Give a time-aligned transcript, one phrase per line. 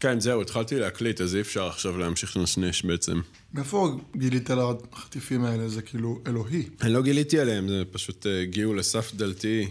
[0.00, 3.20] כן, זהו, התחלתי להקליט, אז אי אפשר עכשיו להמשיך לנשנש בעצם.
[3.54, 4.58] מאיפה גילית על
[4.92, 5.68] החטיפים האלה?
[5.68, 6.68] זה כאילו אלוהי.
[6.80, 9.66] אני לא גיליתי עליהם, זה פשוט אה, הגיעו לסף דלתי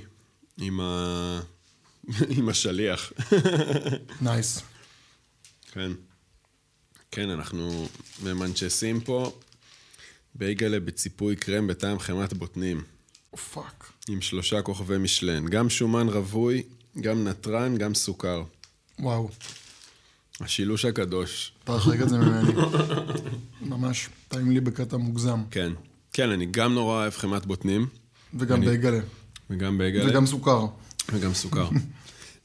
[0.58, 1.40] עם ה...
[2.38, 3.12] עם השליח.
[4.22, 4.62] nice.
[5.72, 5.92] כן.
[7.12, 7.88] כן, אנחנו
[8.24, 9.32] ממנצ'סים פה
[10.36, 12.84] בייגלה בציפוי קרם בטעם חמאת בוטנים,
[13.54, 13.92] fuck.
[14.10, 15.46] עם שלושה כוכבי מישלן.
[15.46, 16.64] גם שומן רווי,
[17.02, 18.44] גם נתרן, גם סוכר.
[19.00, 19.30] וואו.
[20.42, 21.52] השילוש הקדוש.
[21.64, 22.52] תרחק את זה ממני.
[23.62, 25.40] ממש, טעים לי בקטע מוגזם.
[25.52, 25.72] כן.
[26.14, 27.88] כן, אני גם נורא אוהב חמת בוטנים,
[28.34, 29.00] וגם בייגלה.
[29.50, 30.10] וגם בייגלה.
[30.10, 30.66] וגם סוכר.
[31.14, 31.70] וגם סוכר.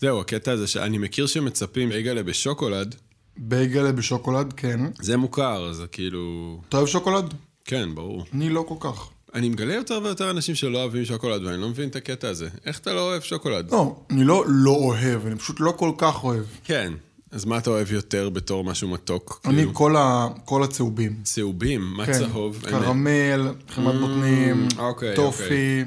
[0.01, 2.95] זהו, הקטע הזה שאני מכיר שמצפים בייגלה בשוקולד,
[3.37, 4.81] בייגלה בשוקולד, כן.
[5.01, 6.61] זה מוכר, זה כאילו...
[6.69, 7.35] אתה אוהב שוקולד?
[7.65, 8.25] כן, ברור.
[8.35, 9.09] אני לא כל כך.
[9.35, 12.49] אני מגלה יותר ויותר אנשים שלא אוהבים שוקולד, ואני לא מבין את הקטע הזה.
[12.67, 13.71] איך אתה לא אוהב שוקולד?
[13.73, 16.45] לא, אני לא לא אוהב, אני פשוט לא כל כך אוהב.
[16.65, 16.93] כן.
[17.33, 19.41] אז מה אתה אוהב יותר בתור משהו מתוק?
[19.45, 19.75] אני כאילו?
[19.75, 21.17] כל ה- כל הצהובים.
[21.25, 22.63] צהובים, מה כן, צהוב?
[22.69, 25.85] קרמל, חמת בוטנים, אוקיי, טופי,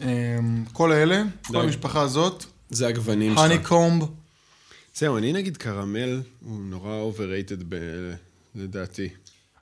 [0.00, 0.06] אמ,
[0.72, 1.60] כל האלה, כל.
[1.60, 3.40] המשפחה הזאת, זה הגוונים שלך.
[3.40, 4.04] האני קומב,
[4.94, 7.76] זהו, אני נגיד קרמל, הוא נורא overrated ב...
[8.54, 9.08] לדעתי.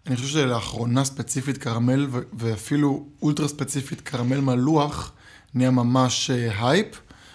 [0.06, 2.06] אני חושב שלאחרונה ספציפית קרמל,
[2.38, 5.12] ואפילו אולטרה ספציפית קרמל מלוח,
[5.54, 6.86] נהיה ממש אה, הייפ,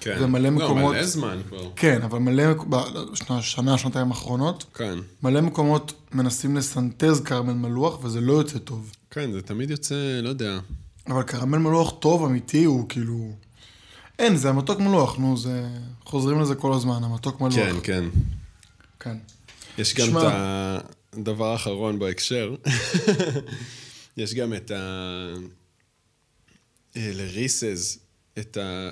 [0.03, 0.17] כן.
[0.23, 0.95] ומלא מקומות...
[0.95, 1.69] לא, מלא זמן כבר.
[1.75, 2.43] כן, אבל מלא,
[3.41, 4.99] בשנה, שנתיים האחרונות, כן.
[5.23, 8.91] מלא מקומות מנסים לסנטז קרמל מלוח, וזה לא יוצא טוב.
[9.11, 10.59] כן, זה תמיד יוצא, לא יודע.
[11.07, 13.31] אבל קרמל מלוח טוב, אמיתי, הוא כאילו...
[14.19, 15.67] אין, זה המתוק מלוח, נו, זה...
[16.05, 17.55] חוזרים לזה כל הזמן, המתוק מלוח.
[17.55, 18.03] כן, כן.
[18.99, 19.17] כן.
[19.77, 22.55] יש גם שמע- את הדבר האחרון בהקשר.
[24.17, 24.75] יש גם את ה...
[26.97, 27.99] אה, ל Reese's,
[28.39, 28.91] את ה...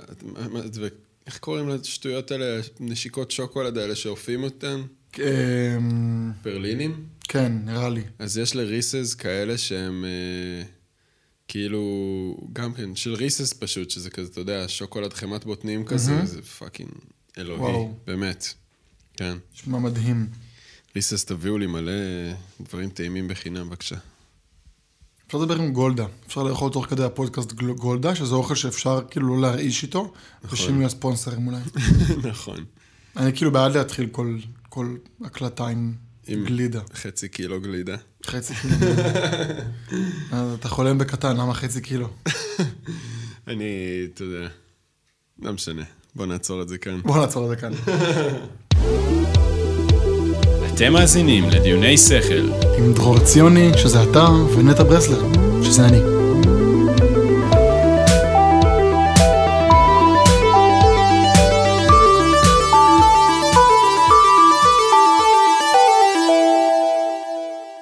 [1.27, 2.61] איך קוראים לשטויות האלה?
[2.79, 4.81] נשיקות שוקולד האלה שאופים אותן?
[5.19, 7.05] אמ, פרלינים?
[7.23, 8.03] כן, נראה לי.
[8.19, 10.63] אז יש ל Reese's כאלה שהם אה,
[11.47, 16.41] כאילו, גם כן, של Reese's פשוט, שזה כזה, אתה יודע, שוקולד חמאת בוטנים כזה, זה
[16.41, 16.89] fucking
[17.37, 17.87] אלוהי.
[18.07, 18.53] באמת.
[19.17, 19.37] כן.
[19.55, 20.27] נשמע מדהים.
[20.95, 21.91] ריסס, תביאו לי מלא
[22.61, 23.95] דברים טעימים בחינם, בבקשה.
[25.31, 26.05] אפשר לדבר עם גולדה.
[26.27, 30.49] אפשר לאכול תוך כדי הפודקאסט גולדה, שזה אוכל שאפשר כאילו לא להרעיש איתו, נכון.
[30.53, 31.57] ושינוי הספונסרים אולי.
[32.31, 32.65] נכון.
[33.17, 34.37] אני כאילו בעד להתחיל כל,
[34.69, 35.93] כל הקלטה עם,
[36.27, 36.81] עם- גלידה.
[36.93, 37.95] חצי קילו גלידה.
[38.25, 38.75] חצי קילו.
[40.31, 42.07] אז אתה חולם בקטן, למה חצי קילו?
[43.47, 43.65] אני,
[44.13, 44.47] אתה יודע,
[45.39, 45.83] לא משנה.
[46.15, 47.01] בוא נעצור את זה כאן.
[47.01, 47.71] בוא נעצור את זה כאן.
[50.81, 55.23] אתם מאזינים לדיוני שכל, עם דרור ציוני, שזה אתה, ונטע ברסלר,
[55.63, 55.97] שזה אני.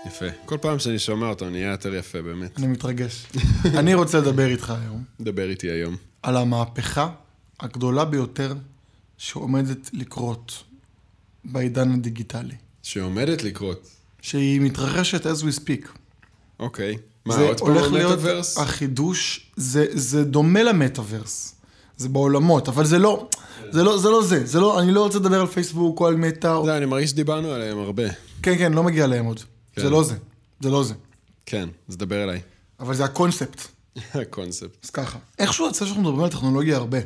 [0.08, 0.26] יפה.
[0.46, 2.60] כל פעם שאני שומע אותו נהיה יותר יפה, באמת.
[2.60, 3.26] אני מתרגש.
[3.80, 5.96] אני רוצה לדבר איתך היום דבר איתי היום.
[6.24, 7.10] על המהפכה
[7.60, 8.54] הגדולה ביותר
[9.18, 10.64] שעומדת לקרות
[11.46, 12.56] בעידן הדיגיטלי.
[12.90, 13.88] שעומדת לקרות.
[14.22, 15.88] שהיא מתרחשת as we speak.
[16.60, 16.98] אוקיי.
[17.26, 18.58] מה, זה עוד פעם הולך להיות המטאוורס?
[18.58, 21.56] החידוש, זה, זה דומה למטאוורס.
[21.98, 23.28] זה בעולמות, אבל זה לא,
[23.72, 24.10] זה לא זה.
[24.10, 26.48] לא זה, זה לא, אני לא רוצה לדבר על פייסבוק או על מטא.
[26.56, 26.66] או...
[26.66, 28.04] זה, אני מרגיש שדיברנו עליהם הרבה.
[28.42, 29.40] כן, כן, לא מגיע להם עוד.
[29.76, 29.82] כן.
[29.82, 30.16] זה לא זה.
[30.60, 30.94] זה לא זה.
[31.46, 32.42] כן, אז דבר אליי.
[32.80, 33.62] אבל זה הקונספט.
[34.22, 34.78] הקונספט.
[34.84, 35.20] אז ככה.
[35.40, 37.00] איכשהו יוצא שאנחנו מדברים על טכנולוגיה הרבה.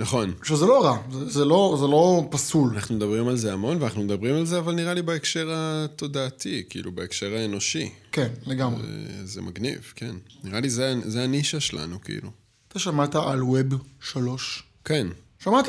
[0.00, 0.32] נכון.
[0.42, 2.70] שזה לא רע, זה, זה, לא, זה לא פסול.
[2.74, 6.92] אנחנו מדברים על זה המון, ואנחנו מדברים על זה, אבל נראה לי בהקשר התודעתי, כאילו,
[6.92, 7.90] בהקשר האנושי.
[8.12, 8.82] כן, לגמרי.
[8.82, 10.14] זה- זה מגניב, כן.
[10.44, 12.30] נראה לי זה, זה הנישה שלנו, כאילו.
[12.68, 13.66] אתה שמעת על ווב
[14.02, 14.62] 3?
[14.84, 15.06] כן.
[15.38, 15.68] שמעת?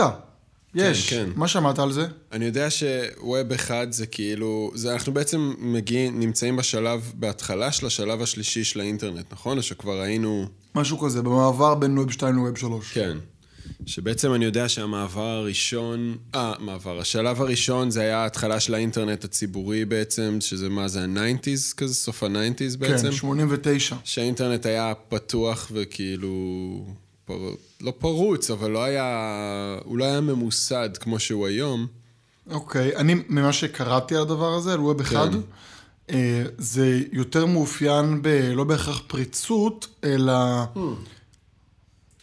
[0.75, 1.09] יש.
[1.09, 1.29] כן.
[1.35, 2.05] מה שמעת על זה?
[2.31, 8.21] אני יודע שווב אחד זה כאילו, זה אנחנו בעצם מגיעים, נמצאים בשלב, בהתחלה של השלב
[8.21, 9.57] השלישי של האינטרנט, נכון?
[9.57, 10.45] או שכבר היינו...
[10.75, 12.91] משהו כזה, במעבר בין ווב 2 לווב 3.
[12.93, 13.17] כן.
[13.85, 19.85] שבעצם אני יודע שהמעבר הראשון, אה, מעבר, השלב הראשון זה היה ההתחלה של האינטרנט הציבורי
[19.85, 23.03] בעצם, שזה מה זה ה-90's כזה, סוף ה-90's בעצם.
[23.03, 23.95] כן, 89.
[24.03, 26.35] שהאינטרנט היה פתוח וכאילו,
[27.25, 27.33] פר...
[27.81, 31.87] לא פרוץ, אבל לא היה, הוא לא היה ממוסד כמו שהוא היום.
[32.51, 35.29] אוקיי, אני, ממה שקראתי על הדבר הזה, על ווב 1,
[36.09, 38.27] אה, זה יותר מאופיין ב...
[38.53, 40.33] לא בהכרח פריצות, אלא...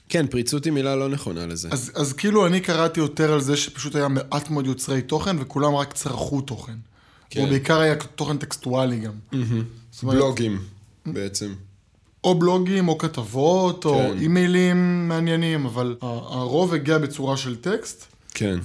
[0.08, 1.68] כן, פריצות היא מילה לא נכונה לזה.
[1.72, 5.74] אז, אז כאילו אני קראתי יותר על זה שפשוט היה מעט מאוד יוצרי תוכן, וכולם
[5.74, 6.76] רק צרכו תוכן.
[7.30, 7.40] כן.
[7.40, 9.12] או בעיקר היה תוכן טקסטואלי גם.
[10.02, 10.58] אומרת, בלוגים,
[11.06, 11.54] בעצם.
[12.24, 14.18] או בלוגים, או כתבות, או כן.
[14.18, 18.04] אימיילים מעניינים, אבל הרוב הגיע בצורה של טקסט,
[18.34, 18.58] כן.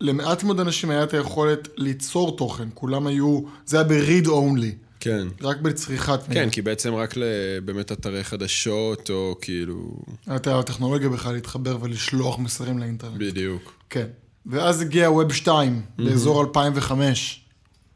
[0.00, 5.28] למעט מאוד אנשים היה את היכולת ליצור תוכן, כולם היו, זה היה ב-read only, כן.
[5.40, 6.20] רק בצריכת.
[6.30, 9.98] כן, כי בעצם רק לבאמת אתרי חדשות, או כאילו...
[10.26, 13.16] הייתה הטכנולוגיה בכלל להתחבר ולשלוח מסרים לאינטרנט.
[13.18, 13.72] בדיוק.
[13.90, 14.06] כן.
[14.46, 17.44] ואז הגיע ווב 2, באזור 2005,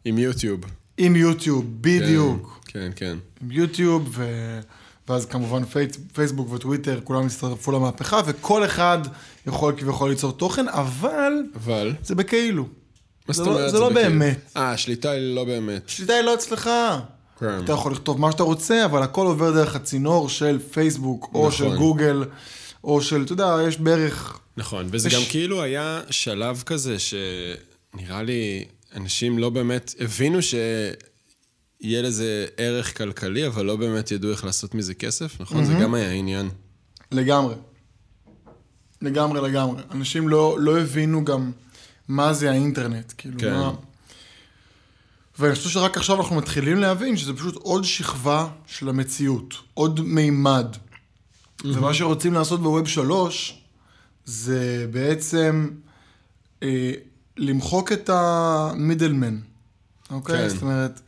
[0.04, 0.60] עם יוטיוב.
[0.98, 2.60] עם יוטיוב, בדיוק.
[2.66, 3.16] כן, כן.
[3.42, 4.24] עם יוטיוב, ו...
[5.08, 5.98] ואז כמובן פייס...
[6.12, 8.98] פייסבוק וטוויטר, כולם הצטרפו למהפכה, וכל אחד
[9.46, 11.94] יכול כביכול ליצור תוכן, אבל אבל...
[12.02, 12.68] זה בכאילו.
[13.28, 13.70] מה זה זאת לא- אומרת?
[13.70, 13.88] זה לא?
[13.92, 14.38] באמת.
[14.56, 15.82] אה, השליטה היא לא באמת.
[15.88, 16.70] השליטה היא לא אצלך.
[17.40, 17.64] כן.
[17.64, 21.52] אתה יכול לכתוב מה שאתה רוצה, אבל הכל עובר דרך הצינור של פייסבוק, או נכון.
[21.52, 22.24] של גוגל,
[22.84, 24.38] או של, אתה יודע, יש בערך...
[24.56, 28.64] נכון, וזה יש- גם כאילו היה שלב כזה שנראה לי
[28.96, 30.92] אנשים לא באמת הבינו שיהיה
[32.02, 35.64] לזה ערך כלכלי, אבל לא באמת ידעו איך לעשות מזה כסף, נכון?
[35.64, 36.48] זה גם היה עניין.
[37.12, 37.54] לגמרי.
[39.02, 39.82] לגמרי, לגמרי.
[39.90, 41.50] אנשים לא, לא הבינו גם
[42.10, 43.54] מה זה האינטרנט, כאילו, כן.
[43.54, 43.72] מה...
[45.38, 50.66] ואני חושב שרק עכשיו אנחנו מתחילים להבין שזה פשוט עוד שכבה של המציאות, עוד מימד.
[51.64, 53.62] ומה שרוצים לעשות בווב 3,
[54.24, 55.70] זה בעצם
[56.62, 56.92] אה,
[57.36, 59.38] למחוק את המידלמן,
[60.10, 60.36] אוקיי?
[60.36, 60.48] כן.
[60.48, 61.00] זאת אומרת,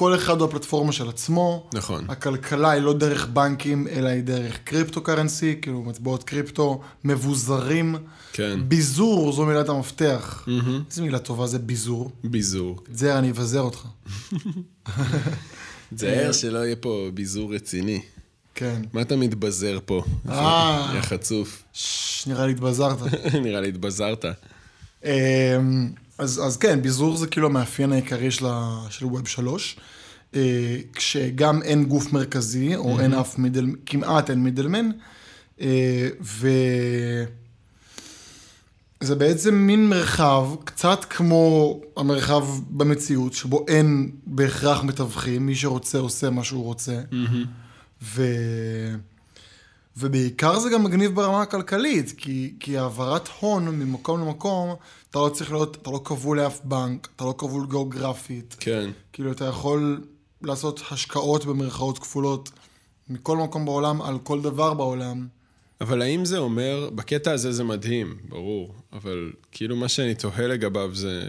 [0.00, 1.68] כל אחד הוא הפלטפורמה של עצמו.
[1.74, 2.04] נכון.
[2.08, 7.96] הכלכלה היא לא דרך בנקים, אלא היא דרך קריפטו קרנסי, כאילו מטבעות קריפטו מבוזרים.
[8.32, 8.60] כן.
[8.68, 10.46] ביזור זו מילת המפתח.
[10.90, 12.10] איזה מילה טובה זה ביזור.
[12.24, 12.80] ביזור.
[12.90, 13.86] את זה אני אבזר אותך.
[15.94, 18.00] תזהר שלא יהיה פה ביזור רציני.
[18.54, 18.82] כן.
[18.92, 20.02] מה אתה מתבזר פה?
[20.28, 20.92] אה.
[20.96, 21.62] יא חצוף.
[22.26, 22.98] נראה לי התבזרת.
[23.44, 24.24] נראה לי התבזרת.
[26.20, 29.76] אז, אז כן, ביזור זה כאילו המאפיין העיקרי של, ה, של ווב 3,
[30.34, 34.90] אה, כשגם אין גוף מרכזי, או אין אף מידל, כמעט אין מידלמן,
[35.60, 36.08] אה,
[39.00, 46.30] וזה בעצם מין מרחב, קצת כמו המרחב במציאות, שבו אין בהכרח מתווכים, מי שרוצה עושה
[46.30, 47.00] מה שהוא רוצה.
[48.02, 48.22] ו...
[49.96, 54.74] ובעיקר זה גם מגניב ברמה הכלכלית, כי, כי העברת הון ממקום למקום,
[55.10, 58.56] אתה לא צריך להיות, אתה לא כבול לאף בנק, אתה לא כבול גיאוגרפית.
[58.60, 58.90] כן.
[59.12, 60.04] כאילו, אתה יכול
[60.42, 62.50] לעשות השקעות במרכאות כפולות
[63.08, 65.26] מכל מקום בעולם, על כל דבר בעולם.
[65.80, 70.94] אבל האם זה אומר, בקטע הזה זה מדהים, ברור, אבל כאילו מה שאני תוהה לגביו
[70.94, 71.28] זה...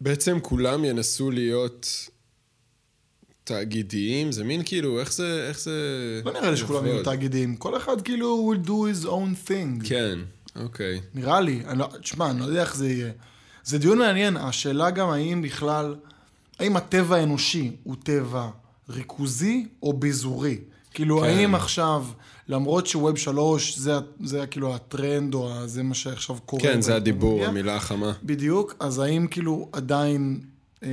[0.00, 2.10] בעצם כולם ינסו להיות
[3.44, 5.46] תאגידיים, זה מין כאילו, איך זה...
[5.48, 6.20] איך זה...
[6.24, 7.04] לא נראה לי שכולם יהיו יעבוד?
[7.04, 9.88] תאגידים, כל אחד כאילו will do his own thing.
[9.88, 10.18] כן,
[10.62, 11.00] אוקיי.
[11.14, 13.12] נראה לי, אני לא, תשמע, אני לא יודע איך זה יהיה.
[13.64, 15.94] זה דיון מעניין, השאלה גם האם בכלל,
[16.58, 18.48] האם הטבע האנושי הוא טבע
[18.90, 20.58] ריכוזי או ביזורי?
[20.94, 21.24] כאילו, כן.
[21.26, 22.04] האם עכשיו,
[22.48, 23.92] למרות שווב שלוש, זה,
[24.24, 26.62] זה כאילו הטרנד, או זה מה שעכשיו קורה.
[26.62, 28.12] כן, זה הדיבור, המילה החמה.
[28.22, 30.40] בדיוק, אז האם כאילו עדיין
[30.82, 30.88] אה,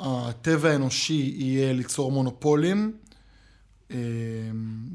[0.00, 2.92] הטבע האנושי יהיה ליצור מונופולים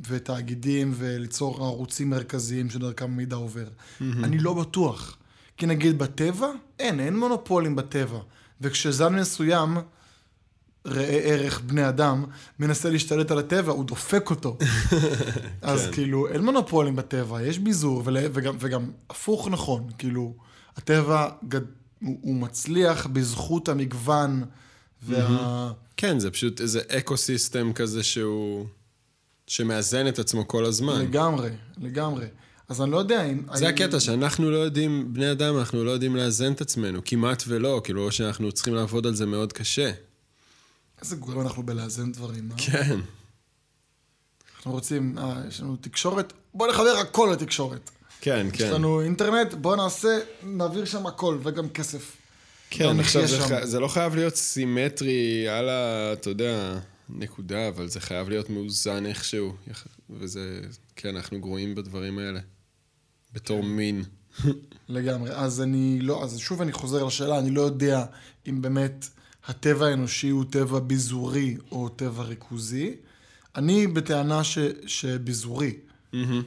[0.07, 3.67] ותאגידים וליצור ערוצים מרכזיים שדרכם המידע עובר?
[4.01, 5.17] אני לא בטוח.
[5.57, 6.47] כי נגיד בטבע,
[6.79, 8.19] אין, אין מונופולים בטבע.
[8.61, 9.77] וכשזן מסוים,
[10.85, 12.25] ראה ערך בני אדם,
[12.59, 14.57] מנסה להשתלט על הטבע, הוא דופק אותו.
[15.61, 20.33] אז כאילו, אין מונופולים בטבע, יש ביזור, ול- וגם, וגם הפוך נכון, כאילו,
[20.77, 21.61] הטבע גד...
[22.01, 24.44] הוא, הוא מצליח בזכות המגוון
[25.03, 25.71] וה...
[25.97, 28.65] כן, זה פשוט איזה אקו סיסטם כזה שהוא...
[29.49, 31.01] שמאזן את עצמו כל הזמן.
[31.01, 32.25] לגמרי, לגמרי.
[32.69, 33.44] אז אני לא יודע אם...
[33.53, 37.44] זה האם- הקטע, שאנחנו לא יודעים, בני אדם, אנחנו לא יודעים לאזן את עצמנו, כמעט
[37.47, 39.91] ולא, כאילו, או שאנחנו צריכים לעבוד על זה מאוד קשה.
[41.01, 42.57] איזה גורם אנחנו בלאזן דברים, אה?
[42.57, 42.99] כן.
[44.57, 47.89] אנחנו רוצים, אה, יש לנו תקשורת, בוא נחבר הכל לתקשורת.
[48.21, 48.73] כן, יש כן.
[48.73, 52.15] לנו אינטרנט, בוא נעשה, נעביר שם הכל, וגם כסף.
[52.69, 53.39] כן, גם עכשיו זה.
[53.39, 53.63] ח...
[53.65, 56.13] זה לא חייב להיות סימטרי על ה...
[56.13, 56.79] אתה יודע,
[57.09, 59.54] נקודה, אבל זה חייב להיות מאוזן איכשהו.
[60.09, 60.61] וזה,
[60.95, 62.39] כן, אנחנו גרועים בדברים האלה.
[63.33, 64.04] בתור מין.
[64.89, 65.31] לגמרי.
[65.31, 68.06] אז אני לא, אז שוב אני חוזר לשאלה, אני לא יודע
[68.47, 69.07] אם באמת
[69.45, 72.95] הטבע האנושי הוא טבע ביזורי או טבע ריכוזי.
[73.56, 75.73] אני בטענה ש, שביזורי.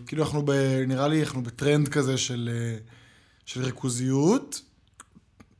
[0.07, 0.51] כאילו אנחנו, ב,
[0.89, 2.79] נראה לי אנחנו בטרנד כזה של, אה,
[3.47, 4.63] של ריכוזיות,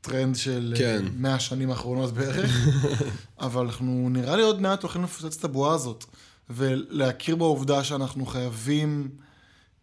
[0.03, 1.05] טרנד של כן.
[1.05, 1.13] כן.
[1.23, 2.51] 100 שנים האחרונות בערך,
[3.41, 6.05] אבל אנחנו נראה לי עוד מעט הולכים לפוצץ את הבועה הזאת,
[6.51, 9.09] ולהכיר בעובדה שאנחנו חייבים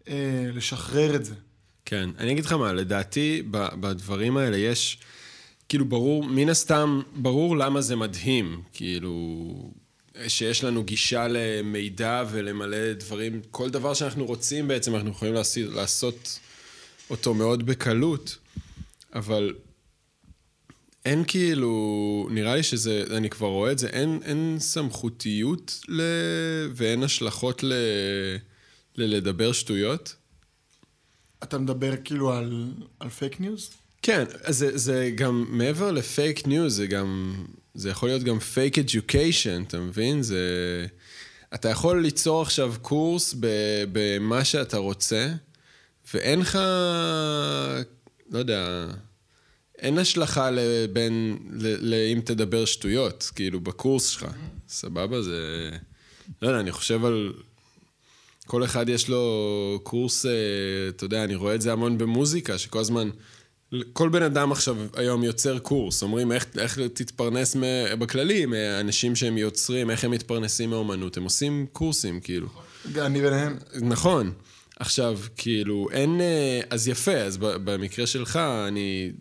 [0.07, 1.33] אה, לשחרר את זה.
[1.85, 4.99] כן, אני אגיד לך מה, לדעתי, בדברים האלה יש,
[5.69, 9.71] כאילו, ברור, מן הסתם, ברור למה זה מדהים, כאילו,
[10.27, 16.39] שיש לנו גישה למידע ולמלא דברים, כל דבר שאנחנו רוצים בעצם, אנחנו יכולים לעשות, לעשות
[17.09, 18.37] אותו מאוד בקלות,
[19.13, 19.53] אבל
[21.05, 26.01] אין כאילו, נראה לי שזה, אני כבר רואה את זה, אין, אין סמכותיות ל...
[26.75, 27.73] ואין השלכות ל...
[28.95, 30.15] ללדבר שטויות.
[31.43, 33.69] אתה מדבר כאילו על, על fake news?
[34.01, 37.35] כן, זה, זה גם מעבר ל fake news, זה גם,
[37.73, 40.21] זה יכול להיות גם fake education, אתה מבין?
[40.21, 40.85] זה...
[41.53, 43.35] אתה יכול ליצור עכשיו קורס
[43.91, 45.33] במה שאתה רוצה,
[46.13, 46.55] ואין לך,
[48.29, 48.87] לא יודע,
[49.79, 51.37] אין השלכה לבין,
[51.81, 54.25] לאם תדבר שטויות, כאילו, בקורס שלך.
[54.69, 55.21] סבבה?
[55.21, 55.69] זה...
[56.41, 57.33] לא יודע, אני חושב על...
[58.47, 60.31] כל אחד יש לו קורס, אה,
[60.89, 63.09] אתה יודע, אני רואה את זה המון במוזיקה, שכל הזמן...
[63.93, 67.55] כל בן אדם עכשיו היום יוצר קורס, אומרים איך, איך תתפרנס
[67.99, 71.17] בכללי, מאנשים שהם יוצרים, איך הם מתפרנסים מאומנות.
[71.17, 72.47] הם עושים קורסים, כאילו.
[72.97, 73.57] אני ביניהם.
[73.81, 74.31] נכון.
[74.79, 76.21] עכשיו, כאילו, אין...
[76.21, 79.11] אה, אז יפה, אז במקרה שלך, אני...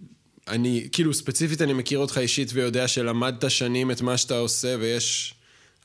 [0.48, 5.34] אני, כאילו, ספציפית אני מכיר אותך אישית ויודע שלמדת שנים את מה שאתה עושה, ויש...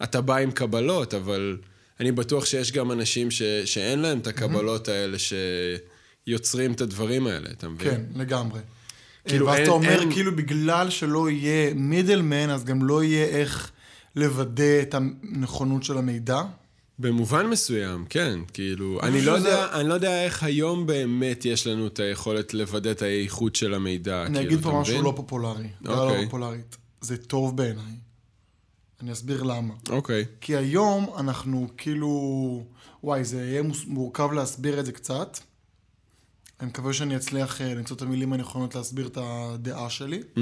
[0.03, 1.57] אתה בא עם קבלות, אבל
[1.99, 5.33] אני בטוח שיש גם אנשים ש, שאין להם את הקבלות האלה, ש...
[6.27, 7.91] יוצרים את הדברים האלה, אתה מבין?
[7.91, 8.59] כן, לגמרי.
[9.27, 10.11] כאילו, ואז אין, אתה אומר, אין...
[10.11, 13.71] כאילו, בגלל שלא יהיה מידלמן, אז גם לא יהיה איך
[14.15, 16.41] לוודא את הנכונות של המידע?
[16.99, 18.39] במובן מסוים, כן.
[18.53, 19.49] כאילו, אני לא, שזה...
[19.49, 23.73] יודע, אני לא יודע איך היום באמת יש לנו את היכולת לוודא את האיכות של
[23.73, 24.25] המידע.
[24.25, 25.67] אני כאילו, אגיד פה משהו לא פופולרי.
[25.81, 26.19] לא אוקיי.
[26.19, 26.77] לא פופולרית.
[27.01, 27.93] זה טוב בעיניי.
[29.01, 29.73] אני אסביר למה.
[29.89, 30.25] אוקיי.
[30.41, 32.65] כי היום אנחנו כאילו...
[33.03, 35.39] וואי, זה יהיה מורכב להסביר את זה קצת.
[36.59, 40.21] אני מקווה שאני אצליח אה, למצוא את המילים הנכונות להסביר את הדעה שלי.
[40.35, 40.39] Mm-hmm.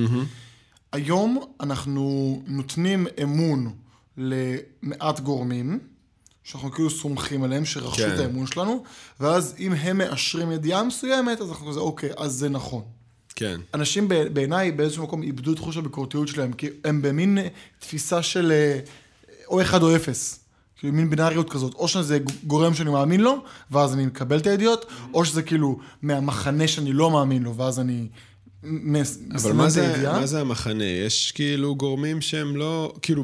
[0.91, 3.74] היום אנחנו נותנים אמון
[4.17, 5.79] למעט גורמים,
[6.44, 8.14] שאנחנו כאילו סומכים עליהם, שרכשו כן.
[8.14, 8.84] את האמון שלנו,
[9.20, 12.82] ואז אם הם מאשרים ידיעה מסוימת, אז אנחנו כזה, אוקיי, אז זה נכון.
[13.36, 13.62] כן.
[13.74, 17.38] אנשים בעיניי באיזשהו מקום איבדו את חוש הביקורתיות שלהם, כי הם במין
[17.80, 18.80] תפיסה של אה,
[19.48, 20.40] או אחד או אפס.
[20.82, 24.86] כאילו מין בינאריות כזאת, או שזה גורם שאני מאמין לו, ואז אני מקבל את הידיעות,
[25.14, 28.08] או שזה כאילו מהמחנה שאני לא מאמין לו, ואז אני
[28.64, 30.12] מסמן את הידיעה.
[30.12, 30.84] אבל מה זה המחנה?
[30.86, 33.24] יש כאילו גורמים שהם לא, כאילו,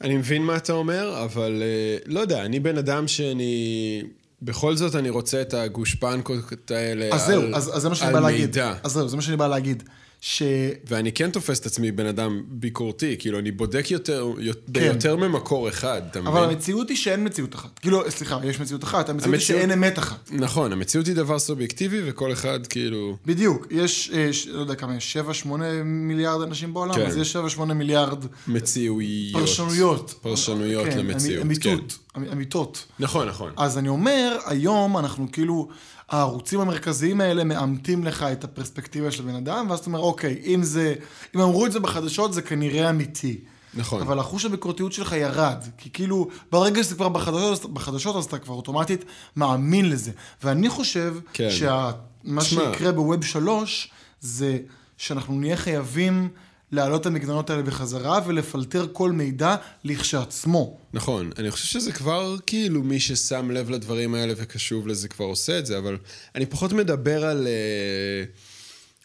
[0.00, 4.02] אני מבין מה אתה אומר, אבל אה, לא יודע, אני בן אדם שאני...
[4.42, 8.12] בכל זאת אני רוצה את הגושפנקות האלה אז על, זהו, אז, אז זה מה שאני
[8.12, 8.58] בא להגיד.
[8.58, 9.82] אז זהו, זה מה שאני בא להגיד.
[10.20, 10.42] ש...
[10.88, 14.50] ואני כן תופס את עצמי בן אדם ביקורתי, כאילו, אני בודק יותר, כן.
[14.68, 16.32] ביותר ממקור אחד, אתה מבין?
[16.32, 17.78] אבל המציאות היא שאין מציאות אחת.
[17.78, 20.30] כאילו, סליחה, יש מציאות אחת, המציאות היא שאין אמת אחת.
[20.32, 23.16] נכון, המציאות היא דבר סובייקטיבי, וכל אחד, כאילו...
[23.26, 25.48] בדיוק, יש, יש לא יודע כמה, יש 7-8
[25.84, 27.06] מיליארד אנשים בעולם, כן.
[27.06, 28.24] אז יש 7-8 מיליארד...
[28.48, 29.40] מציאויות.
[29.40, 30.14] פרשנויות.
[30.22, 32.05] פרשנויות כן, למציאות, אמיתות, כן.
[32.32, 32.86] אמיתות.
[32.98, 33.52] נכון, נכון.
[33.56, 35.68] אז אני אומר, היום אנחנו כאילו...
[36.08, 40.62] הערוצים המרכזיים האלה מאמתים לך את הפרספקטיבה של בן אדם, ואז אתה אומר, אוקיי, אם
[40.62, 40.94] זה,
[41.34, 43.40] אם אמרו את זה בחדשות, זה כנראה אמיתי.
[43.74, 44.00] נכון.
[44.02, 48.54] אבל החוש הביקורתיות שלך ירד, כי כאילו, ברגע שזה כבר בחדשות, בחדשות אז אתה כבר
[48.54, 49.04] אוטומטית
[49.36, 50.10] מאמין לזה.
[50.42, 51.48] ואני חושב כן.
[51.50, 54.58] שמה שיקרה בווב שלוש, זה
[54.96, 56.28] שאנחנו נהיה חייבים
[56.72, 60.78] להעלות את המגננות האלה בחזרה ולפלטר כל מידע לכשעצמו.
[60.92, 65.58] נכון, אני חושב שזה כבר כאילו מי ששם לב לדברים האלה וקשוב לזה כבר עושה
[65.58, 65.98] את זה, אבל
[66.34, 67.46] אני פחות מדבר על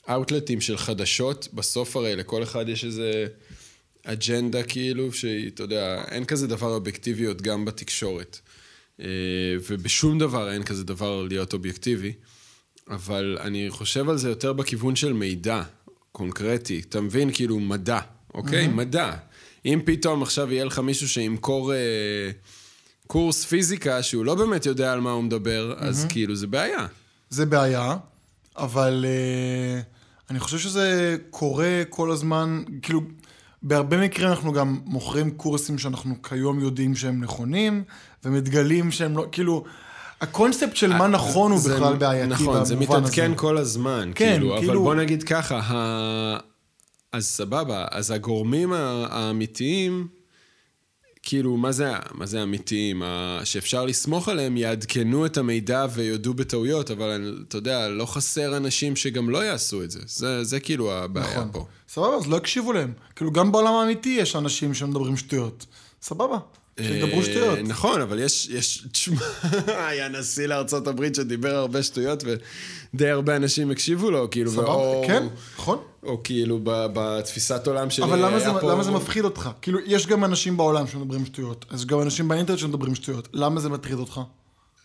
[0.10, 1.48] אאוטלטים uh, של חדשות.
[1.54, 3.26] בסוף הרי לכל אחד יש איזה
[4.04, 8.40] אג'נדה כאילו, שאתה יודע, אין כזה דבר אובייקטיביות גם בתקשורת.
[9.00, 9.04] Uh,
[9.70, 12.14] ובשום דבר אין כזה דבר להיות אובייקטיבי.
[12.90, 15.64] אבל אני חושב על זה יותר בכיוון של מידע.
[16.12, 17.30] קונקרטי, אתה מבין?
[17.34, 18.00] כאילו מדע,
[18.34, 18.66] אוקיי?
[18.66, 18.70] Mm-hmm.
[18.70, 19.12] מדע.
[19.66, 21.78] אם פתאום עכשיו יהיה לך מישהו שימכור אה,
[23.08, 25.84] קורס פיזיקה שהוא לא באמת יודע על מה הוא מדבר, mm-hmm.
[25.84, 26.86] אז כאילו זה בעיה.
[27.30, 27.98] זה בעיה,
[28.58, 29.82] אבל אה,
[30.30, 33.02] אני חושב שזה קורה כל הזמן, כאילו,
[33.64, 37.84] בהרבה מקרים אנחנו גם מוכרים קורסים שאנחנו כיום יודעים שהם נכונים,
[38.26, 39.64] ומתגלים שהם לא, כאילו...
[40.22, 42.76] הקונספט של מה נכון הוא בכלל בעייתי נכון, במובן הזה.
[42.76, 44.74] נכון, זה מתעדכן כל הזמן, כן, כאילו, כאילו...
[44.74, 46.38] אבל בוא נגיד ככה, ה...
[47.12, 50.08] אז סבבה, אז הגורמים האמיתיים,
[51.24, 53.04] כאילו, מה זה, מה זה אמיתיים?
[53.44, 59.30] שאפשר לסמוך עליהם, יעדכנו את המידע ויודו בטעויות, אבל אתה יודע, לא חסר אנשים שגם
[59.30, 60.00] לא יעשו את זה.
[60.06, 61.50] זה, זה כאילו הבעיה נכון.
[61.52, 61.66] פה.
[61.90, 62.94] סבבה, אז לא הקשיבו להם.
[63.16, 65.66] כאילו, גם בעולם האמיתי יש אנשים שמדברים שטויות.
[66.02, 66.38] סבבה.
[66.80, 67.60] שידברו אה, שטויות.
[67.64, 69.22] נכון, אבל יש, יש, תשמע,
[69.88, 72.24] היה נשיא לארצות הברית שדיבר הרבה שטויות,
[72.94, 75.78] ודי הרבה אנשים הקשיבו לו, כאילו, סבבה, כן, נכון.
[76.04, 78.72] או כאילו בתפיסת עולם שלי אבל למה זה, פה...
[78.72, 79.50] למה זה מפחיד אותך?
[79.62, 83.28] כאילו, יש גם אנשים בעולם שמדברים שטויות, אז גם אנשים באינטרנט שמדברים שטויות.
[83.34, 84.22] למה זה מטריד אותך?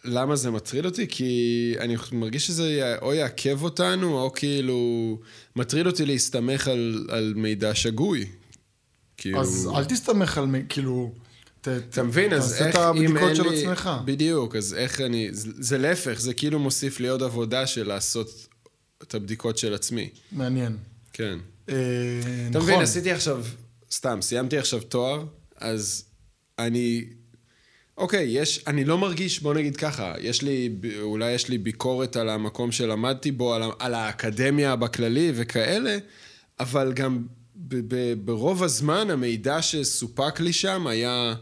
[0.04, 1.06] למה זה מטריד אותי?
[1.08, 5.18] כי אני מרגיש שזה או יעכב אותנו, או כאילו...
[5.56, 8.26] מטריד אותי להסתמך על, על מידע שגוי.
[9.16, 9.40] כאילו...
[9.40, 11.12] אז אל תסתמך על, כאילו...
[11.90, 12.32] אתה מבין?
[12.32, 13.62] אז תעשה איך, את אם אין הבדיקות של לי...
[13.62, 13.90] עצמך.
[14.04, 15.28] בדיוק, אז איך אני...
[15.32, 18.49] זה, להפך, זה כאילו מוסיף לי עוד עבודה של לעשות
[19.02, 20.11] את הבדיקות של עצמי.
[20.32, 20.76] מעניין.
[21.12, 21.38] כן.
[21.68, 21.75] אה,
[22.50, 22.62] אתה נכון.
[22.62, 23.44] מבין, עשיתי עכשיו,
[23.90, 25.25] סתם, סיימתי עכשיו תואר,
[25.56, 26.04] אז
[26.58, 27.04] אני...
[27.99, 30.70] אוקיי, יש, אני לא מרגיש, בוא נגיד ככה, יש לי,
[31.00, 35.99] אולי יש לי ביקורת על המקום שלמדתי בו, על, על האקדמיה בכללי וכאלה,
[36.61, 41.35] אבל גם ב, ב, ברוב הזמן המידע שסופק לי שם היה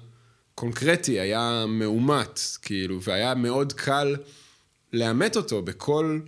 [0.54, 4.16] קונקרטי, היה מאומת, כאילו, והיה מאוד קל
[4.92, 6.20] לאמת אותו בכל,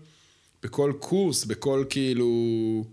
[0.63, 2.85] בכל קורס, בכל כאילו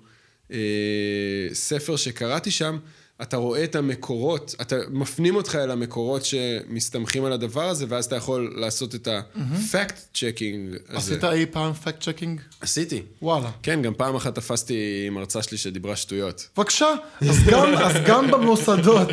[0.51, 2.77] אה, ספר שקראתי שם,
[3.21, 8.15] אתה רואה את המקורות, אתה מפנים אותך אל המקורות שמסתמכים על הדבר הזה, ואז אתה
[8.15, 10.97] יכול לעשות את ה-fact checking הזה.
[10.97, 12.41] עשית אי פעם fact checking?
[12.61, 13.01] עשיתי.
[13.21, 13.51] וואלה.
[13.63, 16.47] כן, גם פעם אחת תפסתי מרצה שלי שדיברה שטויות.
[16.57, 19.07] בבקשה, אז גם, אז גם במוסדות,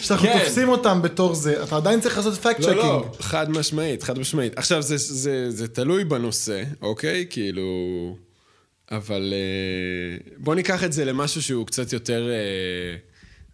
[0.00, 0.38] שאנחנו כן.
[0.38, 2.78] תופסים אותם בתור זה, אתה עדיין צריך לעשות fact לא, checking.
[2.78, 4.58] לא, חד משמעית, חד משמעית.
[4.58, 7.26] עכשיו, זה, זה, זה תלוי בנושא, אוקיי?
[7.30, 8.16] כאילו...
[8.90, 12.96] אבל אה, בוא ניקח את זה למשהו שהוא קצת יותר אה,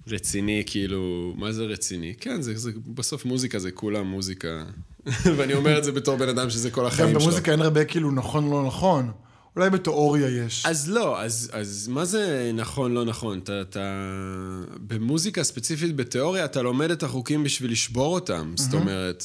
[0.09, 1.35] רציני, כאילו...
[1.37, 2.15] מה זה רציני?
[2.21, 4.65] כן, זה, זה, בסוף מוזיקה זה כולה מוזיקה.
[5.37, 7.21] ואני אומר את זה בתור בן אדם שזה כל גם החיים שלו.
[7.21, 9.11] במוזיקה אין הרבה כאילו נכון לא נכון.
[9.57, 10.67] אולי בתיאוריה יש.
[10.67, 13.39] אז לא, אז, אז מה זה נכון, לא נכון?
[13.39, 14.05] אתה, אתה...
[14.87, 18.53] במוזיקה ספציפית, בתיאוריה, אתה לומד את החוקים בשביל לשבור אותם.
[18.57, 19.25] זאת אומרת,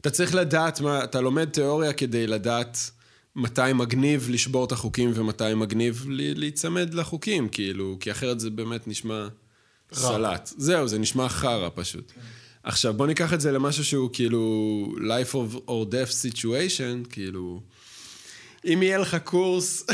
[0.00, 1.04] אתה צריך לדעת מה...
[1.04, 2.90] אתה לומד תיאוריה כדי לדעת
[3.36, 9.28] מתי מגניב לשבור את החוקים ומתי מגניב להיצמד לחוקים, כאילו, כי אחרת זה באמת נשמע
[9.92, 10.50] סלט.
[10.56, 12.12] זהו, זה נשמע חרא פשוט.
[12.62, 17.60] עכשיו, בוא ניקח את זה למשהו שהוא כאילו life of or death situation, כאילו...
[18.72, 19.84] אם יהיה לך קורס,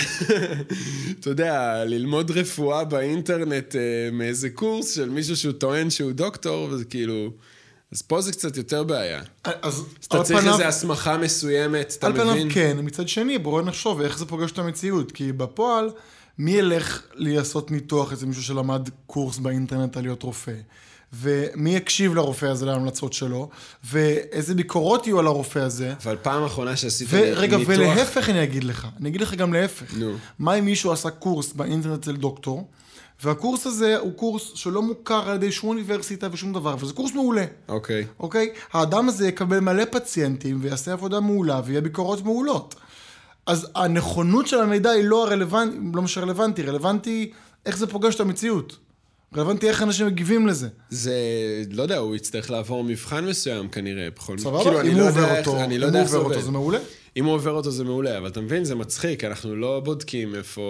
[1.20, 3.80] אתה יודע, ללמוד רפואה באינטרנט אה,
[4.12, 7.30] מאיזה קורס של מישהו שהוא טוען שהוא דוקטור, וזה כאילו...
[7.92, 9.22] אז פה זה קצת יותר בעיה.
[9.44, 12.48] אז אז אתה על צריך פניו- איזו הסמכה מסוימת, אתה על פניו מבין?
[12.52, 15.12] כן, מצד שני, בואו נחשוב איך זה פוגש את המציאות.
[15.12, 15.90] כי בפועל,
[16.38, 20.54] מי ילך לעשות ניתוח אצל מישהו שלמד קורס באינטרנט על להיות רופא?
[21.12, 23.48] ומי יקשיב לרופא הזה להמלצות שלו?
[23.84, 25.94] ואיזה ביקורות יהיו על הרופא הזה?
[26.04, 27.38] אבל פעם אחרונה שעשית ניתוח...
[27.66, 29.94] ולהפך אני אגיד לך, אני אגיד לך גם להפך.
[29.96, 30.12] נו.
[30.38, 32.68] מה אם מישהו עשה קורס באינטרנט אצל דוקטור,
[33.24, 37.44] והקורס הזה הוא קורס שלא מוכר על ידי שום אוניברסיטה ושום דבר, וזה קורס מעולה.
[37.68, 38.06] אוקיי.
[38.20, 38.52] אוקיי?
[38.72, 42.74] האדם הזה יקבל מלא פציינטים ויעשה עבודה מעולה ויהיה ביקורות מעולות.
[43.46, 47.32] אז הנכונות של המידע היא לא הרלוונטי, לא מה שרלוונטי, רלוונטי
[47.66, 48.78] איך זה פוגש את המציאות.
[49.36, 50.68] רלוונטי איך אנשים מגיבים לזה.
[50.90, 51.14] זה,
[51.70, 54.44] לא יודע, הוא יצטרך לעבור מבחן מסוים כנראה, בכל מקרה.
[54.44, 54.62] סבבה?
[54.64, 56.30] כאילו, אם לא הוא יודע עובר אותו, אני אם לא הוא יודע איך זה עובר
[56.30, 56.42] אותו.
[56.42, 56.78] זה מעולה.
[57.16, 60.62] אם הוא עובר אותו זה מעולה, אבל אתה מבין, זה מצחיק, אנחנו לא בודקים איפה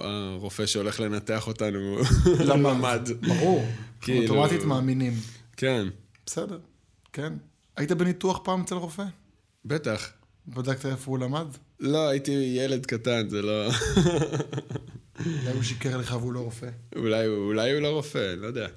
[0.00, 1.98] הרופא שהולך לנתח אותנו
[2.48, 3.08] למד.
[3.28, 3.64] ברור.
[4.00, 5.12] כאילו- אוטומטית מאמינים.
[5.56, 5.86] כן,
[6.26, 6.58] בסדר,
[7.12, 7.32] כן.
[7.76, 9.04] היית בניתוח פעם אצל רופא?
[9.64, 10.08] בטח.
[10.48, 11.46] בדקת איפה הוא למד?
[11.82, 13.68] לא, הייתי ילד קטן, זה לא...
[15.26, 16.68] אולי הוא שיקר לך והוא לא רופא.
[16.96, 18.68] אולי, אולי הוא לא רופא, לא יודע.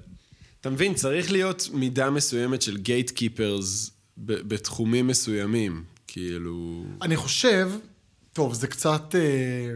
[0.60, 5.84] אתה מבין, צריך להיות מידה מסוימת של גייט קיפרס בתחומים מסוימים.
[6.06, 6.84] כאילו...
[7.02, 7.70] אני חושב,
[8.32, 9.14] טוב, זה קצת...
[9.14, 9.74] אה,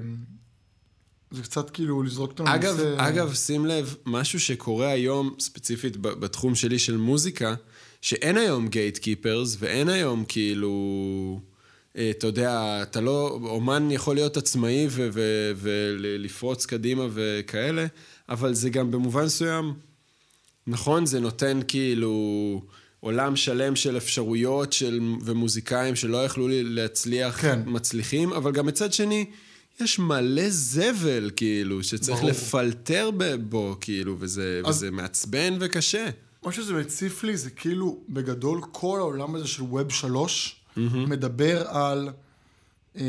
[1.31, 6.55] זה קצת כאילו לזרוק אותנו אגב, לנושא- אגב, שים לב, משהו שקורה היום, ספציפית בתחום
[6.55, 7.55] שלי של מוזיקה,
[8.01, 11.41] שאין היום גייט קיפרס, ואין היום כאילו...
[11.97, 13.39] אה, אתה יודע, אתה לא...
[13.43, 14.87] אומן יכול להיות עצמאי
[15.57, 17.87] ולפרוץ קדימה וכאלה,
[18.29, 19.75] אבל זה גם במובן מסוים,
[20.67, 22.63] נכון, זה נותן כאילו
[23.01, 27.61] עולם שלם של אפשרויות של, ומוזיקאים שלא יכלו להצליח, כן.
[27.67, 29.27] מצליחים, אבל גם מצד שני,
[29.81, 32.31] יש מלא זבל, כאילו, שצריך ברור.
[32.31, 33.11] לפלטר
[33.49, 36.09] בו, כאילו, וזה, אז- וזה מעצבן וקשה.
[36.45, 42.09] מה שזה מציף לי זה כאילו, בגדול, כל העולם הזה של ווב שלוש מדבר על
[42.97, 43.03] אמ,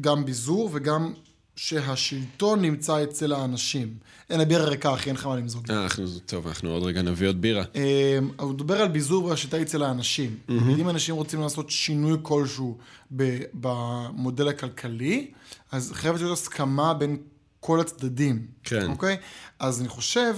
[0.00, 1.12] גם ביזור וגם
[1.56, 3.94] שהשלטון נמצא אצל האנשים.
[4.30, 5.70] אין הבירה ריקה, אחי, אין לך מה למזוג.
[5.70, 7.64] אה, אנחנו, טוב, אנחנו עוד רגע נביא עוד בירה.
[7.74, 10.36] אמ, הוא מדבר על ביזור והשיטה אצל האנשים.
[10.48, 12.78] אם אנשים רוצים לעשות שינוי כלשהו
[13.16, 15.30] ב- במודל הכלכלי,
[15.72, 17.16] אז חייבת להיות הסכמה בין
[17.60, 18.46] כל הצדדים.
[18.64, 18.90] כן.
[18.90, 19.16] אוקיי?
[19.58, 20.34] אז אני חושב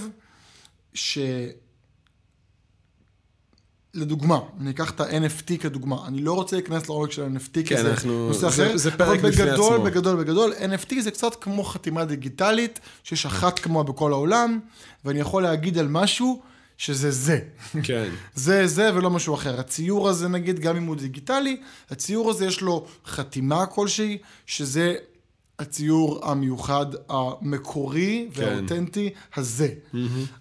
[0.93, 1.17] ש...
[3.95, 7.91] לדוגמה, אני אקח את ה-NFT כדוגמה, אני לא רוצה להיכנס לעומק של ה-NFT, כן, זה
[7.91, 9.83] אנחנו- נושא זה- אחר, זה פרק אבל בגדול, עצמו.
[9.85, 14.59] בגדול, בגדול, NFT זה קצת כמו חתימה דיגיטלית, שיש אחת כמוה בכל העולם,
[15.05, 16.41] ואני יכול להגיד על משהו
[16.77, 17.39] שזה זה.
[17.83, 18.09] כן.
[18.35, 19.59] זה זה ולא משהו אחר.
[19.59, 21.57] הציור הזה, נגיד, גם אם הוא דיגיטלי,
[21.89, 24.95] הציור הזה יש לו חתימה כלשהי, שזה
[25.59, 28.41] הציור המיוחד, המקורי כן.
[28.43, 29.69] והאותנטי הזה.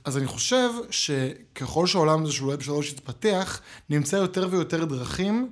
[0.05, 5.50] אז אני חושב שככל שהעולם הזה של Web 3 יתפתח, נמצא יותר ויותר דרכים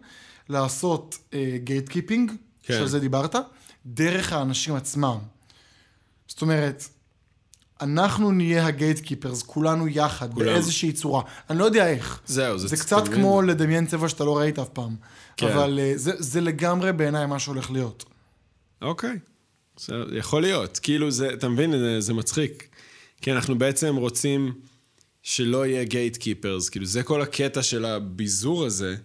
[0.48, 1.18] לעשות
[1.64, 2.74] gatekeeping, כן.
[2.74, 3.34] שעל זה דיברת,
[3.86, 5.18] דרך האנשים עצמם.
[6.28, 6.84] זאת אומרת,
[7.80, 10.46] אנחנו נהיה ה gatekeepers, כולנו יחד, כולם.
[10.46, 11.22] באיזושהי צורה.
[11.50, 12.20] אני לא יודע איך.
[12.26, 14.96] זהו, זה זה קצת תמיד- כמו לדמיין צבע שאתה לא ראית אף פעם.
[15.36, 15.46] כן.
[15.48, 18.04] אבל אה, זה, זה לגמרי בעיניי מה שהולך להיות.
[18.82, 19.10] אוקיי.
[19.10, 19.31] בסדר,
[20.12, 20.78] יכול להיות.
[20.78, 22.68] כאילו, זה, אתה מבין, זה, זה מצחיק.
[23.22, 24.52] כי אנחנו בעצם רוצים
[25.22, 26.68] שלא יהיה גייט קיפרס.
[26.68, 28.96] כאילו, זה כל הקטע של הביזור הזה.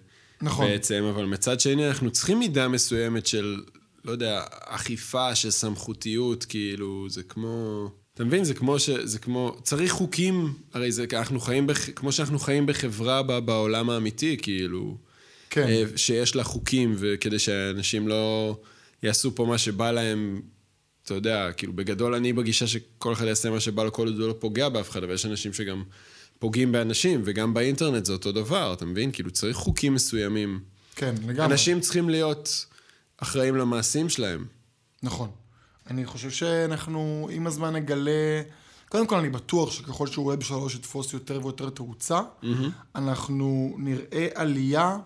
[0.42, 0.68] נכון.
[0.68, 3.62] בעצם, אבל מצד שני, אנחנו צריכים מידה מסוימת של,
[4.06, 7.88] לא יודע, אכיפה, של סמכותיות, כאילו, זה כמו...
[8.14, 8.44] אתה מבין?
[8.44, 8.90] זה כמו ש...
[8.90, 9.58] זה כמו...
[9.64, 11.06] צריך חוקים, הרי זה...
[11.14, 11.90] אנחנו חיים, בח...
[11.90, 13.40] כמו שאנחנו חיים בחברה ב...
[13.40, 14.98] בעולם האמיתי, כאילו...
[15.50, 15.68] כן.
[15.68, 18.56] אה, שיש לה חוקים, וכדי שאנשים לא
[19.04, 20.42] יעשו פה מה שבא להם,
[21.08, 24.28] אתה יודע, כאילו, בגדול אני בגישה שכל אחד יעשה מה שבא לו, כל עוד הוא
[24.28, 25.84] לא פוגע באף אחד, אבל יש אנשים שגם
[26.40, 29.12] פוגעים באנשים, וגם באינטרנט זה אותו דבר, אתה מבין?
[29.12, 30.60] כאילו, צריך חוקים מסוימים.
[30.96, 31.46] כן, לגמרי.
[31.46, 32.66] אנשים צריכים להיות
[33.18, 34.46] אחראים למעשים שלהם.
[35.04, 35.30] נכון.
[35.90, 38.42] אני חושב שאנחנו עם הזמן נגלה...
[38.90, 42.22] קודם כל, אני בטוח שככל שווב 3 יתפוס יותר ויותר תאוצה,
[42.96, 44.98] אנחנו נראה עלייה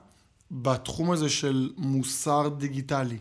[0.52, 3.18] בתחום הזה של מוסר דיגיטלי.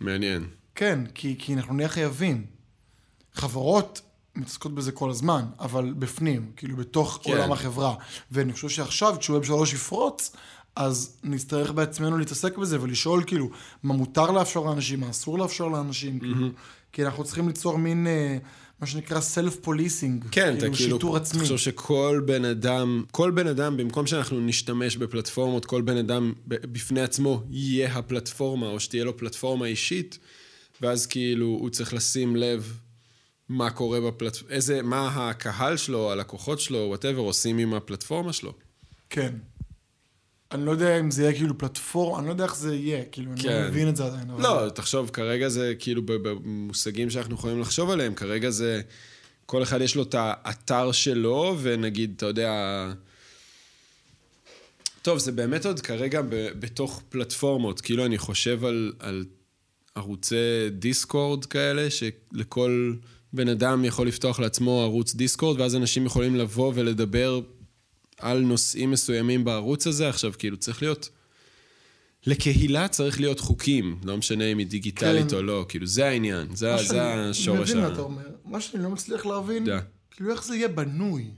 [0.00, 0.46] מעניין.
[0.74, 2.44] כן, כי, כי אנחנו נהיה חייבים.
[3.34, 4.00] חברות
[4.36, 7.30] מתעסקות בזה כל הזמן, אבל בפנים, כאילו בתוך כן.
[7.30, 7.94] עולם החברה.
[8.32, 10.36] ואני חושב שעכשיו, כשווב 3 יפרוץ,
[10.76, 13.50] אז נצטרך בעצמנו להתעסק בזה ולשאול כאילו,
[13.82, 16.48] מה מותר לאפשר לאנשים, מה אסור לאפשר לאנשים, כאילו,
[16.92, 18.38] כי אנחנו צריכים ליצור מין, אה,
[18.80, 20.24] מה שנקרא self policing.
[20.30, 21.40] כן, אתה כאילו, שיטור עצמי.
[21.40, 27.00] תחשוב שכל בן אדם, כל בן אדם, במקום שאנחנו נשתמש בפלטפורמות, כל בן אדם בפני
[27.00, 30.18] עצמו יהיה הפלטפורמה, או שתהיה לו פלטפורמה אישית,
[30.80, 32.78] ואז כאילו הוא צריך לשים לב
[33.48, 38.52] מה קורה בפלטפורמה, איזה, מה הקהל שלו, הלקוחות שלו, whatever, עושים עם הפלטפורמה שלו.
[39.10, 39.34] כן.
[40.52, 43.32] אני לא יודע אם זה יהיה כאילו פלטפורמה, אני לא יודע איך זה יהיה, כאילו,
[43.32, 43.62] אני כן.
[43.62, 44.30] לא מבין את זה עדיין.
[44.30, 48.80] אבל- לא, תחשוב, כרגע זה כאילו במושגים שאנחנו יכולים לחשוב עליהם, כרגע זה,
[49.46, 52.52] כל אחד יש לו את האתר שלו, ונגיד, אתה יודע...
[55.02, 59.24] טוב, זה באמת עוד כרגע ב- בתוך פלטפורמות, כאילו אני חושב על, על
[59.94, 60.34] ערוצי
[60.70, 62.94] דיסקורד כאלה, שלכל
[63.32, 67.40] בן אדם יכול לפתוח לעצמו ערוץ דיסקורד, ואז אנשים יכולים לבוא ולדבר
[68.18, 70.08] על נושאים מסוימים בערוץ הזה.
[70.08, 71.08] עכשיו, כאילו, צריך להיות...
[72.26, 75.36] לקהילה צריך להיות חוקים, לא משנה אם היא דיגיטלית כן.
[75.36, 77.74] או לא, כאילו, זה העניין, זה, זה שאני- השורש ה...
[77.80, 78.22] מה אתה אומר.
[78.44, 79.80] מה שאני לא מצליח להבין, יודע.
[80.10, 81.30] כאילו איך זה יהיה בנוי.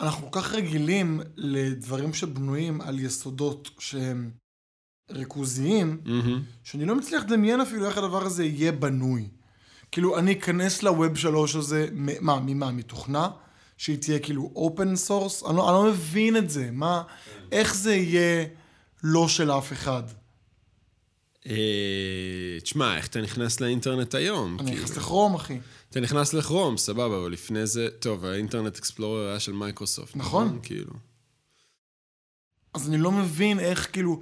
[0.00, 4.30] אנחנו כל כך רגילים לדברים שבנויים על יסודות שהם
[5.12, 6.42] ריכוזיים, מהמם.
[6.64, 9.28] שאני לא מצליח לדמיין אפילו איך הדבר הזה יהיה בנוי.
[9.92, 13.28] כאילו, אני אכנס ל Web שלוש הזה, מה, ממה, מתוכנה?
[13.76, 15.42] שהיא תהיה כאילו open source?
[15.42, 16.70] אני לא, אני לא מבין את זה.
[16.72, 17.02] מה,
[17.52, 18.46] איך זה יהיה
[19.02, 20.02] לא של אף אחד?
[21.46, 24.56] אה, תשמע, איך אתה נכנס לאינטרנט היום?
[24.60, 24.82] אני כאילו?
[24.82, 25.58] נכנס לכרום, אחי.
[25.90, 30.16] אתה נכנס לכרום, סבבה, אבל לפני זה, טוב, האינטרנט אקספלורר היה של מייקרוסופט.
[30.16, 30.58] נכון.
[30.62, 30.92] כאילו.
[32.74, 34.20] אז אני לא מבין איך, כאילו,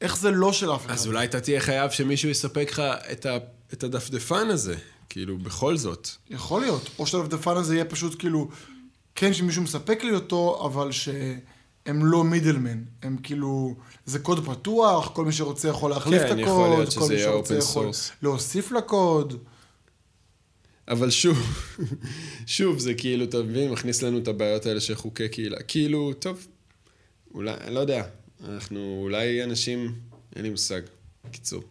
[0.00, 0.94] איך זה לא של אף אחד.
[0.94, 2.82] אז אולי אתה תהיה חייב שמישהו יספק לך
[3.12, 3.38] את, ה,
[3.72, 4.74] את הדפדפן הזה,
[5.08, 6.08] כאילו, בכל זאת.
[6.30, 6.90] יכול להיות.
[6.98, 8.48] או שהדפדפן הזה יהיה פשוט כאילו,
[9.14, 12.82] כן שמישהו מספק לי אותו, אבל שהם לא מידלמן.
[13.02, 13.74] הם כאילו,
[14.06, 17.90] זה קוד פתוח, כל מי שרוצה יכול להחליף כן, את הקוד, כל מי שרוצה יכול
[17.90, 18.12] source.
[18.22, 19.44] להוסיף לקוד.
[20.88, 21.38] אבל שוב,
[22.46, 25.62] שוב, זה כאילו, אתה מבין, מכניס לנו את הבעיות האלה של חוקי קהילה.
[25.62, 26.46] כאילו, טוב,
[27.34, 28.04] אולי, אני לא יודע,
[28.48, 29.94] אנחנו, אולי אנשים,
[30.36, 30.80] אין לי מושג.
[31.30, 31.62] קיצור.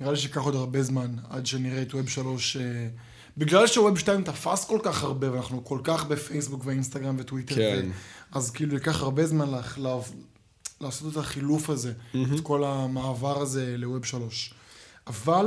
[0.00, 2.56] נראה לי שייקח עוד הרבה זמן עד שנראה את ווב 3.
[2.56, 2.88] אה,
[3.36, 7.86] בגלל שווב 2 תפס כל כך הרבה, ואנחנו כל כך בפייסבוק ואינסטגרם וטוויטר, כן.
[7.88, 8.36] ו...
[8.38, 9.60] אז כאילו ייקח הרבה זמן לה...
[9.76, 9.96] לה...
[10.80, 14.54] לעשות את החילוף הזה, את כל המעבר הזה לווב 3.
[15.06, 15.46] אבל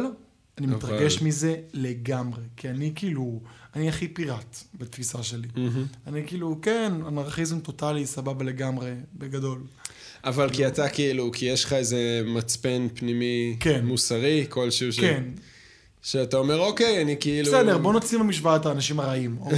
[0.60, 3.40] אני אבל- מתרגש מזה לגמרי, כי אני כאילו,
[3.76, 5.48] אני הכי פיראט בתפיסה שלי.
[6.08, 9.60] אני כאילו, כן, אנרכיזם טוטאלי, סבבה לגמרי, בגדול.
[10.24, 13.86] אבל כי אתה כאילו, כי יש לך איזה מצפן פנימי כן.
[13.86, 15.00] מוסרי כלשהו, ש...
[15.00, 15.24] כן,
[16.02, 17.48] שאתה אומר, אוקיי, אני כאילו...
[17.52, 19.58] בסדר, בוא נוציא ממשוואה את האנשים הרעים, אוקיי?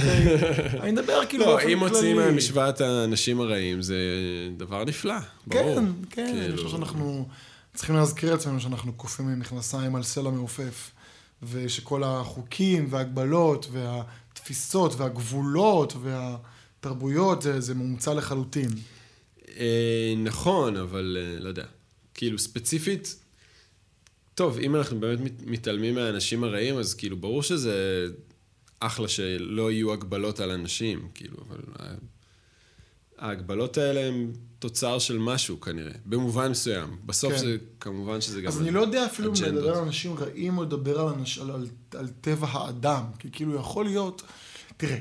[0.82, 1.74] אני מדבר כאילו לא, באופן כללי.
[1.74, 3.96] אם מוציאים מהמשוואת האנשים הרעים, זה
[4.56, 5.14] דבר נפלא,
[5.46, 5.74] ברור.
[5.76, 7.26] כן, כן, אני כאילו- חושב שאנחנו
[7.76, 10.90] צריכים להזכיר לעצמנו שאנחנו כופים עם מכנסיים על סלע מעופף,
[11.42, 15.92] ושכל החוקים וההגבלות והתפיסות והגבולות
[16.80, 18.68] תרבויות, זה, זה מומצא לחלוטין.
[19.56, 21.64] אה, נכון, אבל אה, לא יודע.
[22.14, 23.16] כאילו, ספציפית,
[24.34, 28.06] טוב, אם אנחנו באמת מת- מתעלמים מהאנשים הרעים, אז כאילו, ברור שזה
[28.80, 31.94] אחלה שלא יהיו הגבלות על אנשים, כאילו, אבל ה-
[33.18, 36.96] ההגבלות האלה הן תוצר של משהו כנראה, במובן מסוים.
[37.06, 37.38] בסוף כן.
[37.38, 38.48] זה, כמובן שזה גם...
[38.48, 39.54] אז אני לא יודע אפילו אם.
[39.54, 43.04] לדבר על אנשים רעים או לדבר על, אנש, על, על, על טבע האדם.
[43.18, 44.22] כי כאילו יכול להיות,
[44.76, 44.98] תראה,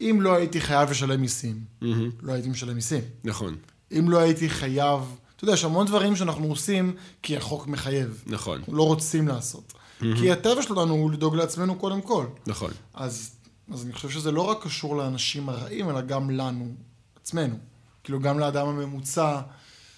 [0.00, 3.02] אם לא הייתי חייב לשלם מיסים, מהמם, לא הייתי משלם מיסים.
[3.24, 3.56] נכון,
[3.98, 5.00] אם לא הייתי חייב,
[5.36, 8.22] אתה יודע, יש המון דברים שאנחנו עושים כי החוק מחייב.
[8.26, 9.72] נכון, אנחנו לא רוצים לעשות.
[10.00, 12.26] כי הטבע שלנו הוא לדאוג לעצמנו קודם כל.
[12.46, 12.70] נכון.
[12.94, 13.30] אז,
[13.72, 16.74] אז אני חושב שזה לא רק קשור לאנשים הרעים, אלא גם לנו,
[17.22, 17.58] עצמנו.
[18.04, 19.40] כאילו, גם לאדם הממוצע,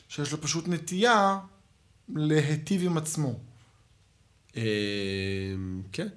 [0.08, 1.38] שיש לו פשוט נטייה
[2.08, 3.38] להיטיב עם עצמו.
[4.56, 4.62] אה,
[5.92, 6.08] כן.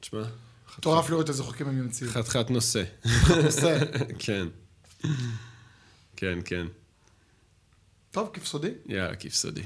[0.00, 0.22] תשמע,
[0.78, 2.10] מטורף לראות איזה חוקים הם ימציאו.
[2.10, 2.82] חתיכת נושא.
[3.44, 3.78] נושא.
[4.24, 4.46] כן.
[6.16, 6.66] כן, כן.
[8.10, 8.70] טוב, כיף סודי.
[8.86, 9.62] יאללה, כיף סודי.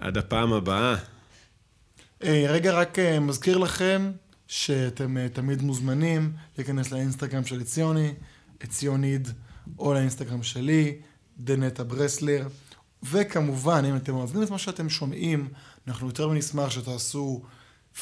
[0.00, 0.96] עד הפעם הבאה.
[2.24, 4.12] אה, רגע, רק אה, מזכיר לכם
[4.46, 8.14] שאתם אה, תמיד מוזמנים להיכנס לאינסטגרם של עציוני,
[8.60, 9.28] עציוניד,
[9.78, 10.98] או לאינסטגרם שלי,
[11.38, 12.48] דנטה ברסלר.
[13.02, 15.48] וכמובן, אם אתם אוהבים את מה שאתם שומעים,
[15.88, 17.42] אנחנו יותר מנשמח שתעשו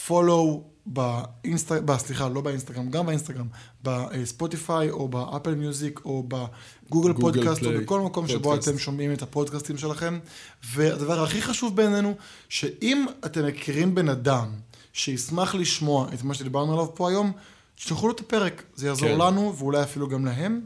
[0.07, 3.47] follow באינסטגרם, סליחה, לא באינסטגרם, גם באינסטגרם,
[3.83, 8.55] בספוטיפיי, או באפל מיוזיק, או בגוגל גוגל פודקאסט, או בכל מקום שבו.
[8.55, 10.19] אתם שומעים את הפודקאסטים שלכם.
[10.65, 12.15] והדבר הכי חשוב בעינינו,
[12.49, 14.53] שאם אתם מכירים בן אדם
[14.93, 17.33] שישמח לשמוע את מה שדיברנו עליו פה היום,
[17.77, 18.63] תשלחו לו את הפרק.
[18.77, 19.19] זה יעזור כן.
[19.19, 20.61] לנו, ואולי אפילו גם להם,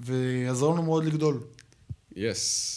[0.00, 1.40] ויעזור לנו מאוד לגדול.
[2.16, 2.74] Yes.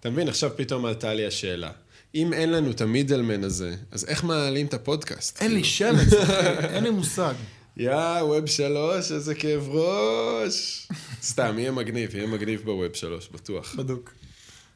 [0.00, 1.70] אתה מבין, עכשיו פתאום עלתה לי השאלה.
[2.14, 5.42] אם אין לנו את ה middleman הזה, אז איך מעלים את הפודקאסט?
[5.42, 5.98] אין לי כאילו?
[5.98, 6.12] שמץ,
[6.74, 7.34] אין לי מושג.
[7.76, 10.88] יא, Web שלוש, איזה כאב ראש.
[11.22, 13.74] סתם, יהיה מגניב, יהיה מגניב ב Web שלוש, בטוח.
[13.74, 14.14] בדוק.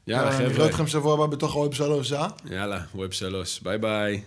[0.07, 0.67] יאללה, נראה חבר'ה.
[0.67, 2.29] אתכם שבוע הבא בתוך ה Web שלוש, אה?
[2.51, 3.61] יאללה, Web שלוש.
[3.63, 4.21] ביי ביי.